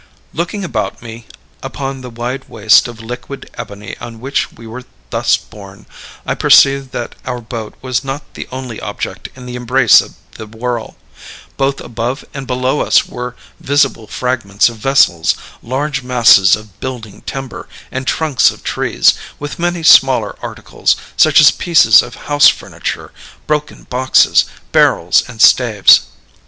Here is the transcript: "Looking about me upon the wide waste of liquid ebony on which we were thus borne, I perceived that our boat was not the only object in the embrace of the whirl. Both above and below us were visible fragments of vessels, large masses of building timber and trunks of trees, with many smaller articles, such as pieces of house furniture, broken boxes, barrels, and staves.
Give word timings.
"Looking 0.33 0.63
about 0.63 1.03
me 1.03 1.27
upon 1.61 2.01
the 2.01 2.09
wide 2.09 2.49
waste 2.49 2.87
of 2.87 3.01
liquid 3.01 3.47
ebony 3.53 3.95
on 3.99 4.19
which 4.19 4.51
we 4.51 4.65
were 4.65 4.81
thus 5.11 5.37
borne, 5.37 5.85
I 6.25 6.33
perceived 6.33 6.89
that 6.93 7.13
our 7.23 7.39
boat 7.39 7.75
was 7.83 8.03
not 8.03 8.33
the 8.33 8.47
only 8.51 8.79
object 8.81 9.29
in 9.35 9.45
the 9.45 9.55
embrace 9.55 10.01
of 10.01 10.15
the 10.31 10.47
whirl. 10.47 10.95
Both 11.55 11.79
above 11.81 12.25
and 12.33 12.47
below 12.47 12.79
us 12.81 13.05
were 13.05 13.35
visible 13.59 14.07
fragments 14.07 14.69
of 14.69 14.77
vessels, 14.77 15.35
large 15.61 16.01
masses 16.01 16.55
of 16.55 16.79
building 16.79 17.21
timber 17.27 17.69
and 17.91 18.07
trunks 18.07 18.49
of 18.49 18.63
trees, 18.63 19.13
with 19.37 19.59
many 19.59 19.83
smaller 19.83 20.35
articles, 20.41 20.95
such 21.15 21.39
as 21.39 21.51
pieces 21.51 22.01
of 22.01 22.15
house 22.25 22.47
furniture, 22.47 23.11
broken 23.45 23.83
boxes, 23.83 24.45
barrels, 24.71 25.21
and 25.27 25.43
staves. 25.43 26.07